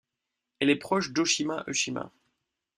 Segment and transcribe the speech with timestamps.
[0.59, 2.09] Elle est proche d'Oshima Ō-shima.